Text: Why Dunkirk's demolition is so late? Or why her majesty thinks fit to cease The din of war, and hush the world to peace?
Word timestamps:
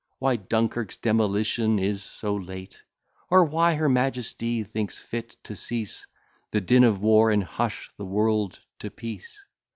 Why 0.17 0.35
Dunkirk's 0.37 0.97
demolition 0.97 1.77
is 1.77 2.01
so 2.01 2.35
late? 2.35 2.81
Or 3.29 3.45
why 3.45 3.75
her 3.75 3.87
majesty 3.87 4.63
thinks 4.63 4.97
fit 4.97 5.37
to 5.43 5.55
cease 5.55 6.07
The 6.49 6.59
din 6.61 6.83
of 6.83 6.99
war, 7.03 7.29
and 7.29 7.43
hush 7.43 7.91
the 7.97 8.05
world 8.05 8.59
to 8.79 8.89
peace? 8.89 9.43